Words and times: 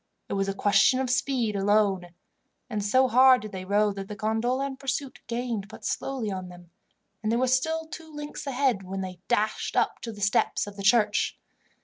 It 0.29 0.33
was 0.33 0.49
a 0.49 0.55
question 0.55 0.99
of 0.99 1.11
speed 1.11 1.55
alone, 1.55 2.15
and 2.71 2.83
so 2.83 3.07
hard 3.07 3.43
did 3.43 3.51
they 3.51 3.65
row 3.65 3.91
that 3.93 4.07
the 4.07 4.15
gondola 4.15 4.65
in 4.65 4.75
pursuit 4.77 5.19
gained 5.27 5.67
but 5.67 5.85
slowly 5.85 6.31
on 6.31 6.49
them, 6.49 6.71
and 7.21 7.31
they 7.31 7.35
were 7.37 7.45
still 7.45 7.85
two 7.85 8.11
lengths 8.11 8.47
ahead 8.47 8.81
when 8.81 9.01
they 9.01 9.19
dashed 9.27 9.77
up 9.77 10.01
to 10.01 10.11
the 10.11 10.19
steps 10.21 10.65
of 10.65 10.75
the 10.75 10.81
church. 10.81 11.37